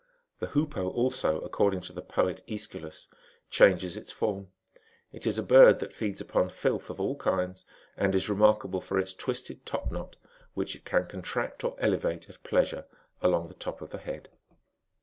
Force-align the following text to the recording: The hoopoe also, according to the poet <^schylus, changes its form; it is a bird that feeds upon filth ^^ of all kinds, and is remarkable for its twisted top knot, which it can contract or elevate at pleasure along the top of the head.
The 0.39 0.47
hoopoe 0.47 0.89
also, 0.89 1.39
according 1.41 1.81
to 1.81 1.93
the 1.93 2.01
poet 2.01 2.41
<^schylus, 2.47 3.07
changes 3.51 3.95
its 3.95 4.11
form; 4.11 4.47
it 5.11 5.27
is 5.27 5.37
a 5.37 5.43
bird 5.43 5.79
that 5.79 5.93
feeds 5.93 6.19
upon 6.19 6.49
filth 6.49 6.87
^^ 6.87 6.89
of 6.89 6.99
all 6.99 7.15
kinds, 7.17 7.65
and 7.95 8.15
is 8.15 8.27
remarkable 8.27 8.81
for 8.81 8.97
its 8.97 9.13
twisted 9.13 9.63
top 9.63 9.91
knot, 9.91 10.15
which 10.55 10.75
it 10.75 10.85
can 10.85 11.05
contract 11.05 11.63
or 11.63 11.75
elevate 11.77 12.27
at 12.27 12.41
pleasure 12.41 12.85
along 13.21 13.47
the 13.47 13.53
top 13.53 13.79
of 13.79 13.91
the 13.91 13.99
head. 13.99 14.29